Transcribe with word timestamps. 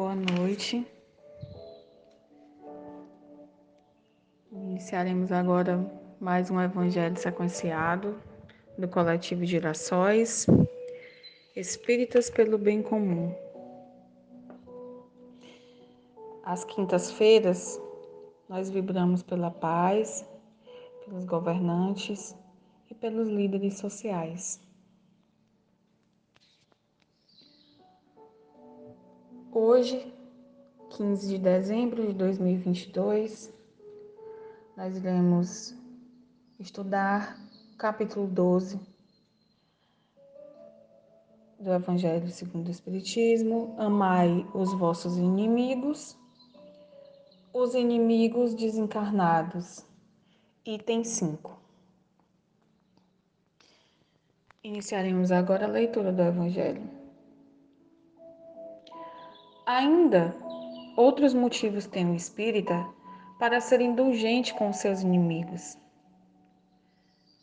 Boa 0.00 0.14
noite. 0.14 0.86
Iniciaremos 4.50 5.30
agora 5.30 5.78
mais 6.18 6.50
um 6.50 6.58
evangelho 6.58 7.18
sequenciado 7.18 8.18
do 8.78 8.88
coletivo 8.88 9.44
Girassóis, 9.44 10.46
Espíritas 11.54 12.30
pelo 12.30 12.56
Bem 12.56 12.82
Comum. 12.82 13.34
Às 16.44 16.64
quintas-feiras, 16.64 17.78
nós 18.48 18.70
vibramos 18.70 19.22
pela 19.22 19.50
paz, 19.50 20.26
pelos 21.04 21.26
governantes 21.26 22.34
e 22.90 22.94
pelos 22.94 23.28
líderes 23.28 23.76
sociais. 23.76 24.62
Hoje, 29.52 30.14
15 30.90 31.26
de 31.26 31.36
dezembro 31.36 32.06
de 32.06 32.12
2022, 32.12 33.52
nós 34.76 34.96
iremos 34.96 35.74
estudar 36.56 37.36
o 37.74 37.76
capítulo 37.76 38.28
12 38.28 38.78
do 41.58 41.72
Evangelho 41.72 42.28
segundo 42.28 42.68
o 42.68 42.70
Espiritismo: 42.70 43.74
Amai 43.76 44.46
os 44.54 44.72
vossos 44.72 45.16
inimigos, 45.16 46.16
os 47.52 47.74
inimigos 47.74 48.54
desencarnados. 48.54 49.84
Item 50.64 51.02
5. 51.02 51.58
Iniciaremos 54.62 55.32
agora 55.32 55.64
a 55.64 55.68
leitura 55.68 56.12
do 56.12 56.22
Evangelho. 56.22 56.99
Ainda 59.72 60.34
outros 60.96 61.32
motivos 61.32 61.86
tem 61.86 62.10
o 62.10 62.16
espírita 62.16 62.84
para 63.38 63.60
ser 63.60 63.80
indulgente 63.80 64.52
com 64.52 64.72
seus 64.72 65.00
inimigos. 65.00 65.78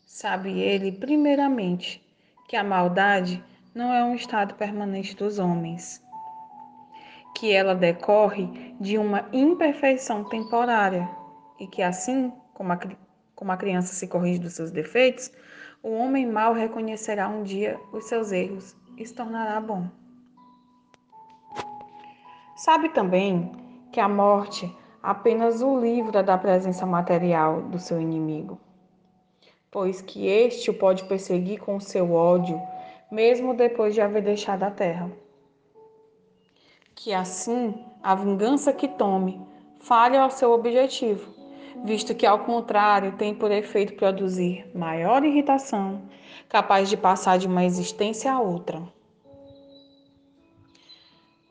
Sabe 0.06 0.60
ele, 0.60 0.92
primeiramente, 0.92 2.06
que 2.46 2.54
a 2.54 2.62
maldade 2.62 3.42
não 3.74 3.94
é 3.94 4.04
um 4.04 4.14
estado 4.14 4.56
permanente 4.56 5.16
dos 5.16 5.38
homens, 5.38 6.04
que 7.34 7.50
ela 7.50 7.74
decorre 7.74 8.76
de 8.78 8.98
uma 8.98 9.26
imperfeição 9.32 10.22
temporária 10.24 11.08
e 11.58 11.66
que, 11.66 11.80
assim 11.80 12.30
como 12.52 12.74
a, 12.74 12.78
como 13.34 13.52
a 13.52 13.56
criança 13.56 13.94
se 13.94 14.06
corrige 14.06 14.40
dos 14.40 14.52
seus 14.52 14.70
defeitos, 14.70 15.32
o 15.82 15.92
homem 15.92 16.26
mau 16.26 16.52
reconhecerá 16.52 17.26
um 17.26 17.42
dia 17.42 17.80
os 17.90 18.04
seus 18.04 18.32
erros 18.32 18.76
e 18.98 19.06
se 19.06 19.14
tornará 19.14 19.58
bom. 19.58 19.88
Sabe 22.58 22.88
também 22.88 23.52
que 23.92 24.00
a 24.00 24.08
morte 24.08 24.68
apenas 25.00 25.62
o 25.62 25.78
livra 25.78 26.24
da 26.24 26.36
presença 26.36 26.84
material 26.84 27.62
do 27.62 27.78
seu 27.78 28.00
inimigo, 28.00 28.58
pois 29.70 30.02
que 30.02 30.26
este 30.26 30.68
o 30.68 30.74
pode 30.74 31.04
perseguir 31.04 31.60
com 31.60 31.78
seu 31.78 32.12
ódio, 32.12 32.60
mesmo 33.12 33.54
depois 33.54 33.94
de 33.94 34.00
haver 34.00 34.22
deixado 34.22 34.64
a 34.64 34.72
terra. 34.72 35.08
Que 36.96 37.14
assim 37.14 37.80
a 38.02 38.16
vingança 38.16 38.72
que 38.72 38.88
tome 38.88 39.40
falhe 39.78 40.16
ao 40.16 40.28
seu 40.28 40.50
objetivo, 40.50 41.32
visto 41.84 42.12
que, 42.12 42.26
ao 42.26 42.40
contrário, 42.40 43.12
tem 43.12 43.36
por 43.36 43.52
efeito 43.52 43.94
produzir 43.94 44.68
maior 44.74 45.24
irritação, 45.24 46.02
capaz 46.48 46.88
de 46.88 46.96
passar 46.96 47.38
de 47.38 47.46
uma 47.46 47.64
existência 47.64 48.32
a 48.32 48.40
outra. 48.40 48.82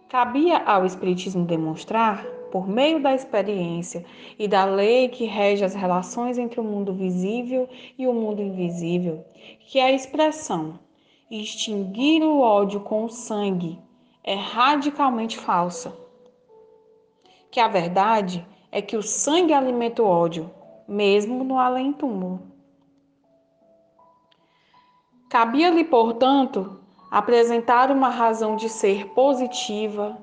Cabia 0.10 0.60
ao 0.60 0.86
Espiritismo 0.86 1.44
demonstrar, 1.44 2.26
por 2.50 2.66
meio 2.66 3.02
da 3.02 3.14
experiência 3.14 4.06
e 4.40 4.48
da 4.48 4.64
lei 4.64 5.10
que 5.10 5.26
rege 5.26 5.66
as 5.66 5.76
relações 5.76 6.38
entre 6.38 6.62
o 6.62 6.64
mundo 6.64 6.94
visível 6.94 7.68
e 7.98 8.08
o 8.08 8.14
mundo 8.14 8.42
invisível, 8.42 9.26
que 9.60 9.82
a 9.82 9.92
expressão 9.92 10.80
extinguir 11.30 12.24
o 12.24 12.40
ódio 12.40 12.80
com 12.80 13.04
o 13.04 13.10
sangue 13.10 13.78
é 14.24 14.34
radicalmente 14.34 15.38
falsa. 15.38 15.94
Que 17.52 17.60
a 17.60 17.68
verdade 17.68 18.48
é 18.72 18.82
que 18.82 18.96
o 18.96 19.04
sangue 19.04 19.52
alimenta 19.52 20.02
o 20.02 20.08
ódio, 20.08 20.50
mesmo 20.88 21.44
no 21.44 21.60
além-túmulo. 21.60 22.42
Cabia-lhe, 25.30 25.84
portanto, 25.84 26.80
apresentar 27.12 27.92
uma 27.92 28.10
razão 28.10 28.56
de 28.56 28.70
ser 28.70 29.08
positiva 29.10 30.18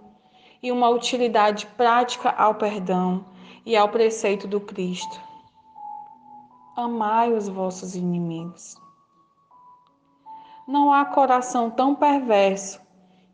e 0.63 0.71
uma 0.71 0.89
utilidade 0.89 1.67
prática 1.77 2.31
ao 2.31 2.55
perdão 2.55 3.25
e 3.65 3.77
ao 3.77 3.89
preceito 3.89 4.47
do 4.47 4.61
Cristo. 4.61 5.21
Amai 6.77 7.33
os 7.33 7.49
vossos 7.49 7.95
inimigos. 7.95 8.77
Não 10.67 10.93
há 10.93 11.05
coração 11.05 11.71
tão 11.71 11.95
perverso 11.95 12.81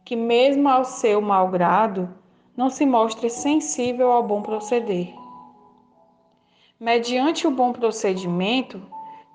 que, 0.04 0.16
mesmo 0.16 0.68
ao 0.68 0.84
seu 0.84 1.20
malgrado, 1.20 2.12
não 2.56 2.68
se 2.68 2.84
mostre 2.84 3.30
sensível 3.30 4.10
ao 4.10 4.22
bom 4.22 4.42
proceder. 4.42 5.14
Mediante 6.78 7.46
o 7.46 7.50
bom 7.50 7.72
procedimento, 7.72 8.82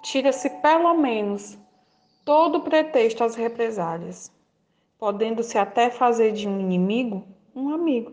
tira-se 0.02 0.50
pelo 0.62 0.94
menos 0.96 1.58
todo 2.26 2.62
pretexto 2.62 3.24
às 3.24 3.36
represálias, 3.36 4.32
podendo-se 4.98 5.60
até 5.60 5.92
fazer 5.92 6.32
de 6.32 6.48
um 6.48 6.60
inimigo 6.60 7.24
um 7.56 7.70
amigo, 7.70 8.12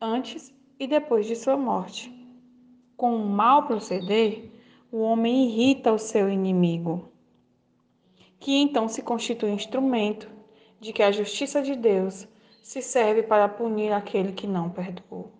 antes 0.00 0.52
e 0.78 0.86
depois 0.86 1.26
de 1.26 1.36
sua 1.36 1.56
morte. 1.56 2.12
Com 2.96 3.14
um 3.14 3.26
mau 3.26 3.66
proceder, 3.66 4.50
o 4.90 4.98
homem 4.98 5.46
irrita 5.46 5.92
o 5.92 5.98
seu 5.98 6.28
inimigo, 6.28 7.08
que 8.40 8.56
então 8.56 8.88
se 8.88 9.00
constitui 9.00 9.50
instrumento 9.50 10.28
de 10.80 10.92
que 10.92 11.02
a 11.02 11.12
justiça 11.12 11.62
de 11.62 11.76
Deus 11.76 12.28
se 12.62 12.82
serve 12.82 13.22
para 13.22 13.48
punir 13.48 13.92
aquele 13.92 14.32
que 14.32 14.46
não 14.46 14.68
perdoou. 14.68 15.35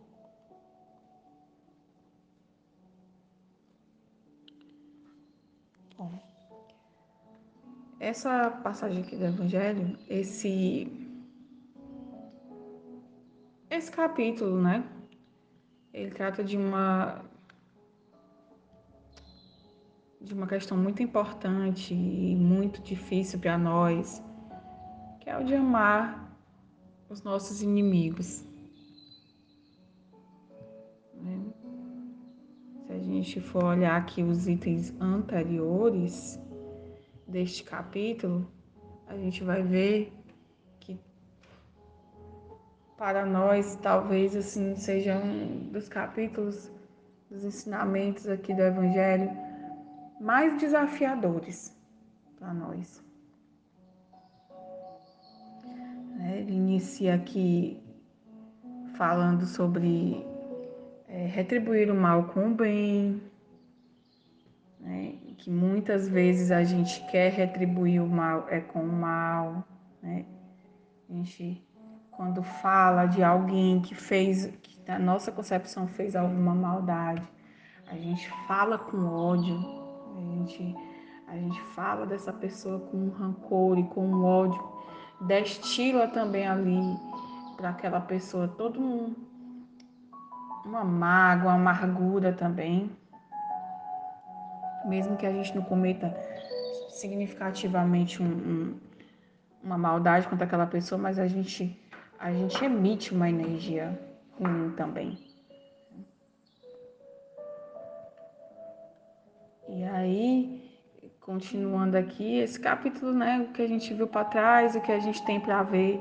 Essa 8.07 8.49
passagem 8.63 9.03
aqui 9.03 9.17
do 9.17 9.25
Evangelho, 9.25 9.99
esse 10.09 10.87
esse 13.69 13.91
capítulo, 13.91 14.63
né? 14.63 14.89
Ele 15.93 16.13
trata 16.13 16.45
de 16.45 16.57
uma 16.57 17.25
de 20.21 20.33
uma 20.35 20.47
questão 20.47 20.79
muito 20.79 21.03
importante 21.03 21.95
e 21.95 22.37
muito 22.37 22.81
difícil 22.81 23.41
para 23.41 23.59
nós, 23.59 24.23
que 25.19 25.29
é 25.29 25.37
o 25.37 25.43
de 25.43 25.57
amar 25.57 26.33
os 27.09 27.25
nossos 27.25 27.61
inimigos. 27.61 28.45
Né? 31.13 31.45
Se 32.87 32.93
a 32.93 32.99
gente 33.01 33.41
for 33.41 33.65
olhar 33.65 33.97
aqui 33.97 34.23
os 34.23 34.47
itens 34.47 34.95
anteriores, 35.01 36.46
deste 37.27 37.65
capítulo, 37.65 38.51
a 39.07 39.17
gente 39.17 39.43
vai 39.43 39.63
ver 39.63 40.13
que 40.81 40.99
para 42.97 43.27
nós 43.27 43.77
talvez 43.77 44.35
assim 44.37 44.77
seja 44.77 45.17
um 45.17 45.71
dos 45.71 45.89
capítulos 45.89 46.71
dos 47.31 47.45
ensinamentos 47.45 48.29
aqui 48.29 48.55
do 48.55 48.63
evangelho 48.63 49.31
mais 50.21 50.59
desafiadores 50.59 51.77
para 52.39 52.55
nós. 52.55 53.05
É, 56.21 56.39
ele 56.39 56.55
inicia 56.55 57.15
aqui 57.15 57.81
falando 58.97 59.45
sobre 59.47 60.25
é, 61.09 61.27
retribuir 61.27 61.91
o 61.91 61.95
mal 61.95 62.29
com 62.29 62.49
o 62.49 62.55
bem, 62.55 63.23
né? 64.81 65.15
Que 65.39 65.51
muitas 65.51 66.09
vezes 66.09 66.51
a 66.51 66.65
gente 66.65 67.05
quer 67.07 67.33
retribuir 67.33 68.03
o 68.03 68.07
mal 68.07 68.47
é 68.49 68.61
com 68.61 68.81
o 68.81 68.93
mal, 68.93 69.65
né? 70.03 70.25
A 71.09 71.13
gente 71.13 71.67
quando 72.17 72.43
fala 72.43 73.05
de 73.05 73.23
alguém 73.23 73.81
que 73.81 73.95
fez, 73.95 74.47
que 74.63 74.81
na 74.89 74.99
nossa 74.99 75.31
concepção 75.31 75.87
fez 75.87 76.17
alguma 76.17 76.55
maldade, 76.55 77.23
a 77.89 77.95
gente 77.95 78.29
fala 78.49 78.79
com 78.79 78.97
ódio, 79.07 79.55
a 80.17 80.21
gente, 80.21 80.75
a 81.29 81.37
gente 81.37 81.61
fala 81.75 82.07
dessa 82.07 82.33
pessoa 82.33 82.81
com 82.81 83.11
rancor 83.11 83.79
e 83.79 83.85
com 83.85 84.25
ódio, 84.25 84.61
destila 85.21 86.09
também 86.09 86.47
ali 86.47 86.81
para 87.57 87.71
aquela 87.71 88.01
pessoa 88.01 88.49
todo 88.49 88.81
um, 88.81 89.15
uma 90.65 90.85
mágoa, 90.85 91.53
uma 91.53 91.71
amargura 91.71 92.33
também 92.33 92.91
mesmo 94.87 95.17
que 95.17 95.27
a 95.27 95.33
gente 95.33 95.55
não 95.55 95.63
cometa 95.63 96.15
significativamente 96.91 98.23
um, 98.23 98.27
um, 98.27 98.81
uma 99.63 99.77
maldade 99.77 100.29
contra 100.29 100.47
aquela 100.47 100.67
pessoa, 100.67 100.99
mas 101.01 101.19
a 101.19 101.27
gente 101.27 101.79
a 102.19 102.33
gente 102.33 102.65
emite 102.65 103.15
uma 103.15 103.29
energia 103.29 103.99
ruim 104.41 104.71
também. 104.71 105.19
E 109.69 109.85
aí, 109.85 110.71
continuando 111.21 111.97
aqui, 111.99 112.39
esse 112.39 112.59
capítulo, 112.59 113.13
né, 113.13 113.41
o 113.41 113.53
que 113.53 113.61
a 113.61 113.67
gente 113.67 113.93
viu 113.93 114.07
para 114.07 114.25
trás, 114.25 114.75
o 114.75 114.81
que 114.81 114.93
a 114.93 114.99
gente 114.99 115.25
tem 115.27 115.39
para 115.41 115.63
ver, 115.63 116.01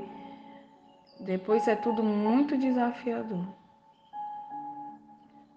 depois 1.20 1.66
é 1.68 1.76
tudo 1.76 2.02
muito 2.02 2.56
desafiador. 2.56 3.46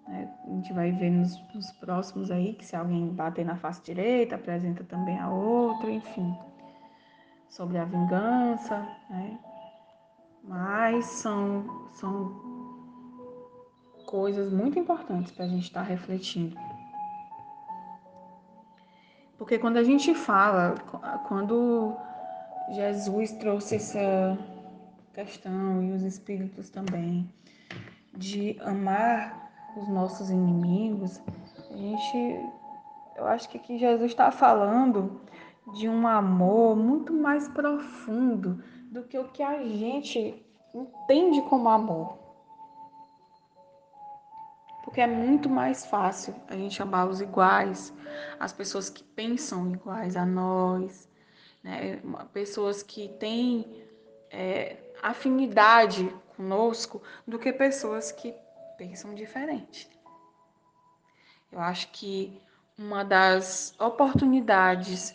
Né? 0.09 0.27
A 0.43 0.49
gente 0.49 0.73
vai 0.73 0.91
ver 0.91 1.11
nos, 1.11 1.39
nos 1.53 1.71
próximos 1.73 2.31
aí 2.31 2.55
que 2.55 2.65
se 2.65 2.75
alguém 2.75 3.07
bater 3.09 3.45
na 3.45 3.55
face 3.55 3.81
direita, 3.83 4.35
apresenta 4.35 4.83
também 4.83 5.19
a 5.19 5.29
outra, 5.29 5.89
enfim. 5.91 6.35
Sobre 7.47 7.77
a 7.77 7.85
vingança, 7.85 8.75
né? 9.09 9.39
Mas 10.43 11.05
são, 11.05 11.89
são 11.93 12.33
coisas 14.07 14.51
muito 14.51 14.79
importantes 14.79 15.31
para 15.31 15.45
a 15.45 15.47
gente 15.47 15.65
estar 15.65 15.81
tá 15.81 15.87
refletindo. 15.87 16.57
Porque 19.37 19.59
quando 19.59 19.77
a 19.77 19.83
gente 19.83 20.13
fala, 20.15 20.75
quando 21.27 21.95
Jesus 22.71 23.31
trouxe 23.33 23.75
essa 23.75 24.37
questão 25.13 25.83
e 25.83 25.91
os 25.91 26.01
espíritos 26.01 26.69
também 26.69 27.31
de 28.15 28.59
amar 28.61 29.48
os 29.75 29.87
nossos 29.87 30.29
inimigos, 30.29 31.21
a 31.69 31.75
gente, 31.75 32.51
eu 33.15 33.25
acho 33.27 33.49
que 33.49 33.57
aqui 33.57 33.77
Jesus 33.77 34.11
está 34.11 34.31
falando 34.31 35.21
de 35.73 35.87
um 35.87 36.07
amor 36.07 36.75
muito 36.75 37.13
mais 37.13 37.47
profundo 37.47 38.63
do 38.91 39.03
que 39.03 39.17
o 39.17 39.29
que 39.29 39.43
a 39.43 39.63
gente 39.63 40.43
entende 40.73 41.41
como 41.43 41.69
amor. 41.69 42.17
Porque 44.83 45.01
é 45.01 45.07
muito 45.07 45.47
mais 45.49 45.85
fácil 45.85 46.33
a 46.47 46.55
gente 46.55 46.81
amar 46.81 47.07
os 47.07 47.21
iguais, 47.21 47.93
as 48.39 48.51
pessoas 48.51 48.89
que 48.89 49.03
pensam 49.03 49.71
iguais 49.71 50.15
a 50.15 50.25
nós, 50.25 51.07
né? 51.63 52.01
pessoas 52.33 52.81
que 52.81 53.09
têm 53.19 53.83
é, 54.31 54.77
afinidade 55.01 56.13
conosco, 56.35 57.01
do 57.27 57.37
que 57.37 57.53
pessoas 57.53 58.11
que 58.11 58.33
pensam 58.79 59.13
diferente. 59.13 59.89
Eu 61.51 61.59
acho 61.59 61.91
que 61.91 62.41
uma 62.77 63.03
das 63.03 63.75
oportunidades, 63.77 65.13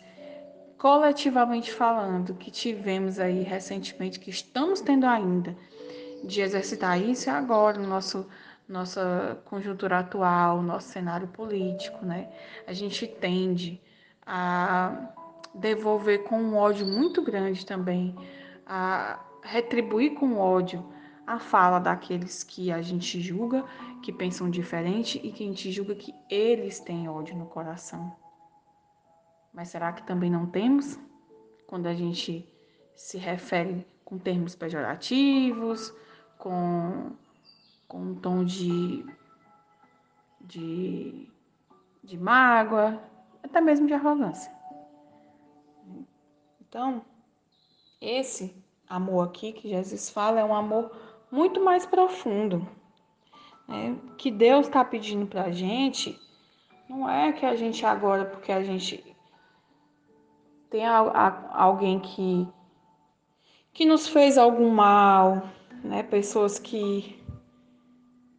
coletivamente 0.77 1.73
falando, 1.73 2.35
que 2.35 2.51
tivemos 2.51 3.19
aí 3.19 3.41
recentemente, 3.41 4.19
que 4.19 4.29
estamos 4.29 4.81
tendo 4.81 5.07
ainda, 5.07 5.57
de 6.23 6.41
exercitar 6.41 7.01
isso 7.01 7.27
é 7.27 7.33
agora, 7.33 7.79
no 7.79 7.87
nosso 7.87 8.29
nossa 8.67 9.39
conjuntura 9.45 9.99
atual, 9.99 10.59
nosso 10.61 10.89
cenário 10.89 11.27
político, 11.27 12.03
né? 12.03 12.29
A 12.65 12.73
gente 12.73 13.05
tende 13.05 13.79
a 14.25 15.13
devolver 15.53 16.23
com 16.23 16.35
um 16.41 16.57
ódio 16.57 16.85
muito 16.85 17.21
grande 17.21 17.63
também, 17.63 18.15
a 18.65 19.19
retribuir 19.43 20.15
com 20.15 20.39
ódio 20.39 20.83
a 21.25 21.39
fala 21.39 21.79
daqueles 21.79 22.43
que 22.43 22.71
a 22.71 22.81
gente 22.81 23.19
julga, 23.21 23.65
que 24.01 24.11
pensam 24.13 24.49
diferente 24.49 25.19
e 25.23 25.31
que 25.31 25.43
a 25.43 25.47
gente 25.47 25.71
julga 25.71 25.95
que 25.95 26.13
eles 26.29 26.79
têm 26.79 27.09
ódio 27.09 27.35
no 27.35 27.45
coração. 27.45 28.15
Mas 29.53 29.69
será 29.69 29.93
que 29.93 30.03
também 30.03 30.29
não 30.29 30.45
temos? 30.45 30.99
Quando 31.67 31.87
a 31.87 31.93
gente 31.93 32.47
se 32.95 33.17
refere 33.17 33.85
com 34.03 34.17
termos 34.17 34.55
pejorativos, 34.55 35.93
com 36.37 37.15
com 37.87 37.99
um 37.99 38.15
tom 38.15 38.43
de, 38.43 39.05
de, 40.41 41.29
de 42.03 42.17
mágoa, 42.17 43.01
até 43.43 43.61
mesmo 43.61 43.87
de 43.87 43.93
arrogância. 43.93 44.51
Então, 46.59 47.05
esse 48.01 48.55
amor 48.87 49.27
aqui 49.27 49.53
que 49.53 49.69
Jesus 49.69 50.09
fala 50.09 50.39
é 50.39 50.43
um 50.43 50.55
amor 50.55 50.91
muito 51.31 51.63
mais 51.63 51.85
profundo. 51.85 52.67
Né? 53.67 53.95
Que 54.17 54.29
Deus 54.31 54.67
está 54.67 54.83
pedindo 54.83 55.25
para 55.25 55.43
a 55.43 55.51
gente 55.51 56.19
não 56.89 57.09
é 57.09 57.33
que 57.33 57.45
a 57.45 57.55
gente 57.55 57.85
agora, 57.85 58.25
porque 58.25 58.51
a 58.51 58.63
gente 58.63 59.03
tem 60.69 60.85
a, 60.85 60.99
a, 60.99 61.63
alguém 61.63 61.99
que, 61.99 62.47
que 63.73 63.85
nos 63.85 64.07
fez 64.07 64.37
algum 64.37 64.69
mal, 64.69 65.49
né? 65.83 66.03
pessoas 66.03 66.59
que 66.59 67.21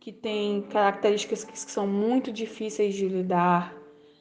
que 0.01 0.13
tem 0.13 0.63
características 0.63 1.43
que 1.43 1.59
são 1.59 1.85
muito 1.85 2.31
difíceis 2.31 2.95
de 2.95 3.09
lidar, 3.09 3.75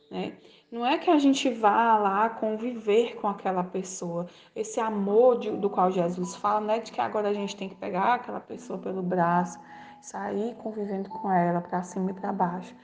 né? 0.10 0.36
Não 0.76 0.86
é 0.86 0.98
que 0.98 1.10
a 1.10 1.18
gente 1.18 1.50
vá 1.50 1.98
lá 1.98 2.30
conviver 2.30 3.16
com 3.16 3.30
aquela 3.30 3.64
pessoa. 3.64 4.28
Esse 4.54 4.78
amor 4.78 5.40
de, 5.40 5.50
do 5.50 5.70
qual 5.70 5.90
Jesus 5.90 6.36
fala, 6.36 6.60
não 6.60 6.74
é 6.74 6.80
de 6.80 6.92
que 6.92 7.00
agora 7.00 7.30
a 7.30 7.34
gente 7.34 7.56
tem 7.56 7.70
que 7.70 7.76
pegar 7.76 8.16
aquela 8.16 8.42
pessoa 8.42 8.78
pelo 8.78 9.02
braço, 9.02 9.58
sair 10.02 10.54
convivendo 10.56 11.08
com 11.08 11.32
ela 11.32 11.62
para 11.62 11.82
cima 11.82 12.12
e 12.12 12.14
para 12.14 12.34
baixo. 12.34 12.76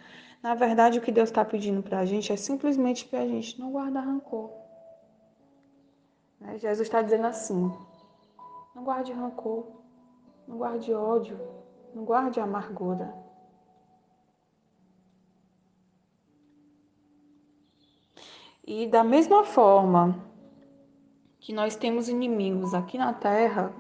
Na 0.42 0.56
verdade, 0.56 1.00
o 1.00 1.02
que 1.02 1.12
Deus 1.12 1.28
está 1.28 1.44
pedindo 1.44 1.84
para 1.84 2.00
a 2.00 2.06
gente 2.06 2.32
é 2.32 2.38
simplesmente 2.38 3.04
para 3.04 3.20
a 3.20 3.28
gente 3.28 3.60
não 3.60 3.74
guardar 3.74 4.06
rancor. 4.06 4.52
Né? 6.40 6.60
Jesus 6.60 6.88
está 6.88 7.02
dizendo 7.02 7.28
assim: 7.28 7.74
não 8.74 8.86
guarde 8.86 9.12
rancor, 9.12 9.68
não 10.48 10.60
guarde 10.60 10.94
ódio, 10.94 11.38
não 11.94 12.06
guarde 12.06 12.40
amargura. 12.40 13.14
E 18.64 18.86
da 18.86 19.04
mesma 19.04 19.44
forma 19.44 20.16
que 21.40 21.52
nós 21.52 21.76
temos 21.76 22.08
inimigos 22.08 22.76
aqui 22.76 22.96
na 22.96 23.12
Terra, 23.12 23.74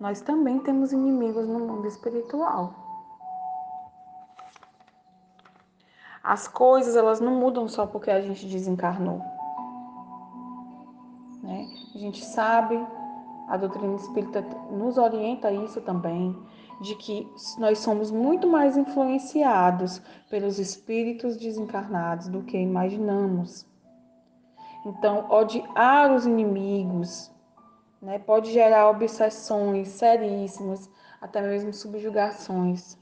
nós 0.00 0.22
também 0.22 0.58
temos 0.60 0.92
inimigos 0.92 1.46
no 1.46 1.58
mundo 1.58 1.86
espiritual. 1.86 2.74
As 6.24 6.48
coisas 6.48 6.96
elas 6.96 7.20
não 7.20 7.34
mudam 7.34 7.68
só 7.68 7.86
porque 7.86 8.10
a 8.10 8.20
gente 8.22 8.46
desencarnou. 8.46 9.20
Né? 11.42 11.68
A 11.94 11.98
gente 11.98 12.24
sabe, 12.24 12.82
a 13.48 13.58
doutrina 13.58 13.96
espírita 13.96 14.40
nos 14.70 14.96
orienta 14.96 15.48
a 15.48 15.52
isso 15.52 15.82
também, 15.82 16.34
de 16.80 16.94
que 16.96 17.30
nós 17.58 17.80
somos 17.80 18.10
muito 18.10 18.48
mais 18.48 18.76
influenciados 18.76 20.00
pelos 20.30 20.58
espíritos 20.58 21.36
desencarnados 21.36 22.28
do 22.28 22.42
que 22.42 22.56
imaginamos. 22.56 23.70
Então, 24.84 25.30
odiar 25.30 26.12
os 26.12 26.26
inimigos 26.26 27.30
né, 28.00 28.18
pode 28.18 28.52
gerar 28.52 28.90
obsessões 28.90 29.88
seríssimas, 29.88 30.90
até 31.20 31.40
mesmo 31.40 31.72
subjugações. 31.72 32.98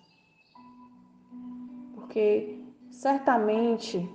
Porque 1.95 2.63
certamente 2.91 4.09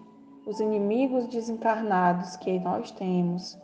os 0.46 0.60
inimigos 0.60 1.28
desencarnados 1.28 2.36
que 2.36 2.60
nós 2.60 2.92
temos, 2.92 3.58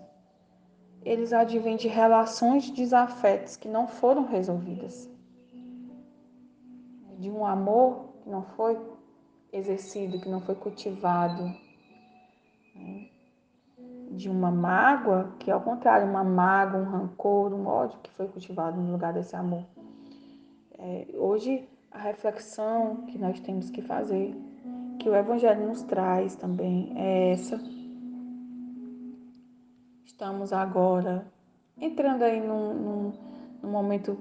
eles 1.03 1.31
advêm 1.31 1.77
de 1.77 1.87
relações 1.87 2.63
de 2.63 2.71
desafetos 2.71 3.55
que 3.55 3.67
não 3.67 3.87
foram 3.87 4.25
resolvidas 4.25 5.11
de 7.21 7.29
um 7.29 7.45
amor 7.45 8.15
que 8.23 8.29
não 8.29 8.41
foi 8.41 8.79
exercido, 9.53 10.19
que 10.19 10.27
não 10.27 10.41
foi 10.41 10.55
cultivado, 10.55 11.43
né? 12.75 13.10
De 14.11 14.29
uma 14.29 14.51
mágoa, 14.51 15.31
que 15.39 15.49
é 15.49 15.53
ao 15.53 15.61
contrário, 15.61 16.07
uma 16.07 16.23
mágoa, 16.23 16.81
um 16.81 16.89
rancor, 16.89 17.53
um 17.53 17.65
ódio 17.65 17.99
que 18.03 18.11
foi 18.11 18.27
cultivado 18.27 18.79
no 18.79 18.91
lugar 18.91 19.13
desse 19.13 19.35
amor. 19.35 19.63
É, 20.77 21.07
hoje, 21.13 21.67
a 21.91 21.99
reflexão 21.99 23.05
que 23.07 23.17
nós 23.17 23.39
temos 23.39 23.69
que 23.69 23.81
fazer, 23.81 24.35
que 24.99 25.09
o 25.09 25.15
Evangelho 25.15 25.67
nos 25.67 25.83
traz 25.83 26.35
também, 26.35 26.91
é 26.95 27.31
essa. 27.31 27.59
Estamos 30.05 30.53
agora 30.53 31.25
entrando 31.79 32.23
aí 32.23 32.39
num, 32.39 32.73
num, 32.73 33.13
num 33.63 33.71
momento 33.71 34.17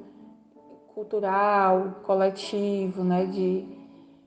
cultural, 0.94 2.00
coletivo, 2.02 3.02
né, 3.04 3.26
de 3.26 3.66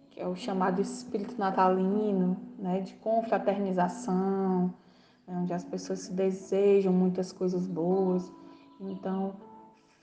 que 0.10 0.20
é 0.20 0.28
o 0.28 0.36
chamado 0.36 0.80
espírito 0.80 1.36
natalino, 1.38 2.38
né, 2.60 2.82
de 2.82 2.94
confraternização, 2.96 4.72
né, 5.28 5.36
onde 5.38 5.54
as 5.54 5.64
pessoas 5.64 6.00
se 6.00 6.14
desejam 6.14 6.94
muitas 6.94 7.32
coisas 7.32 7.68
boas. 7.68 8.32
Então, 8.80 9.36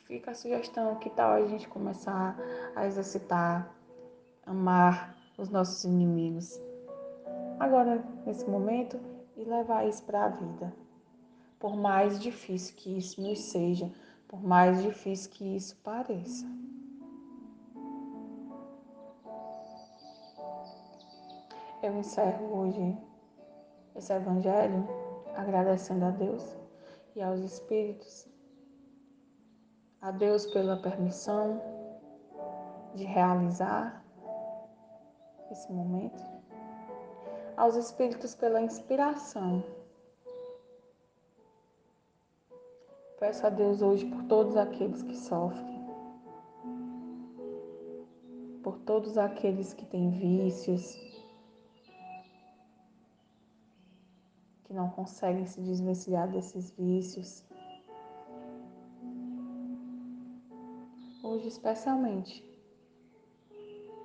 fica 0.04 0.30
a 0.30 0.34
sugestão 0.34 0.96
que 0.96 1.10
tal 1.10 1.32
a 1.32 1.46
gente 1.46 1.68
começar 1.68 2.36
a 2.74 2.86
exercitar, 2.86 3.72
amar 4.46 5.16
os 5.38 5.48
nossos 5.48 5.84
inimigos. 5.84 6.60
Agora, 7.58 8.02
nesse 8.24 8.48
momento, 8.48 8.98
e 9.36 9.44
levar 9.44 9.86
isso 9.86 10.02
para 10.04 10.24
a 10.24 10.28
vida. 10.28 10.72
Por 11.58 11.76
mais 11.76 12.18
difícil 12.18 12.74
que 12.76 12.96
isso 12.96 13.20
nos 13.20 13.38
seja, 13.38 13.90
por 14.28 14.42
mais 14.42 14.82
difícil 14.82 15.30
que 15.30 15.56
isso 15.56 15.76
pareça. 15.82 16.46
Eu 21.82 21.96
encerro 21.98 22.58
hoje 22.58 22.98
esse 23.96 24.12
Evangelho 24.12 24.99
agradecendo 25.36 26.04
a 26.04 26.10
Deus 26.10 26.56
e 27.14 27.22
aos 27.22 27.40
Espíritos, 27.40 28.28
a 30.00 30.10
Deus 30.10 30.46
pela 30.46 30.80
permissão 30.80 31.60
de 32.94 33.04
realizar 33.04 34.04
esse 35.50 35.72
momento, 35.72 36.22
aos 37.56 37.76
Espíritos 37.76 38.34
pela 38.34 38.60
inspiração. 38.60 39.62
Peço 43.18 43.46
a 43.46 43.50
Deus 43.50 43.82
hoje 43.82 44.06
por 44.06 44.22
todos 44.24 44.56
aqueles 44.56 45.02
que 45.02 45.16
sofrem, 45.16 45.80
por 48.62 48.78
todos 48.78 49.18
aqueles 49.18 49.74
que 49.74 49.84
têm 49.84 50.10
vícios, 50.10 51.09
que 54.70 54.74
não 54.74 54.88
conseguem 54.88 55.44
se 55.46 55.60
desvencilhar 55.60 56.30
desses 56.30 56.70
vícios. 56.78 57.44
Hoje, 61.24 61.48
especialmente, 61.48 62.44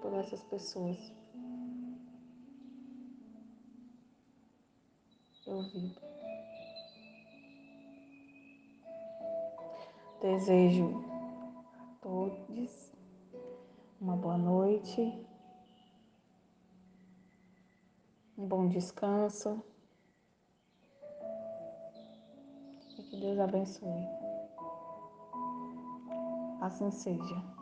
por 0.01 0.11
essas 0.15 0.43
pessoas. 0.45 0.97
Eu 5.45 5.61
vivo. 5.69 6.01
Desejo 10.19 11.05
a 11.75 11.95
todos 12.01 12.91
uma 14.01 14.15
boa 14.17 14.39
noite, 14.39 15.23
um 18.35 18.47
bom 18.47 18.67
descanso. 18.67 19.63
Deus 23.25 23.39
abençoe. 23.39 24.07
Assim 26.61 26.91
seja. 26.91 27.54